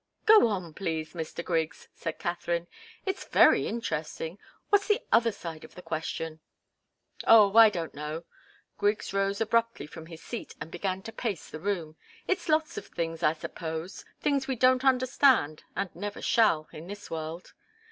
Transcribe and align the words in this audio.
"Go 0.25 0.47
on, 0.47 0.73
please, 0.73 1.13
Mr. 1.13 1.45
Griggs," 1.45 1.87
said 1.93 2.17
Katharine. 2.17 2.65
"It's 3.05 3.23
very 3.25 3.67
interesting. 3.67 4.39
What's 4.69 4.87
the 4.87 5.01
other 5.11 5.31
side 5.31 5.63
of 5.63 5.75
the 5.75 5.83
question?" 5.83 6.39
"Oh 7.27 7.55
I 7.55 7.69
don't 7.69 7.93
know!" 7.93 8.23
Griggs 8.79 9.13
rose 9.13 9.39
abruptly 9.39 9.85
from 9.85 10.07
his 10.07 10.23
seat 10.23 10.55
and 10.59 10.71
began 10.71 11.03
to 11.03 11.11
pace 11.11 11.51
the 11.51 11.59
room. 11.59 11.97
"It's 12.27 12.49
lots 12.49 12.79
of 12.79 12.87
things, 12.87 13.21
I 13.21 13.33
suppose. 13.33 14.03
Things 14.19 14.47
we 14.47 14.55
don't 14.55 14.83
understand 14.83 15.65
and 15.75 15.95
never 15.95 16.19
shall 16.23 16.67
in 16.71 16.87
this 16.87 17.11
world." 17.11 17.53